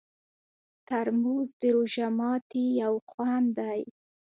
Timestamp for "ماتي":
2.19-2.63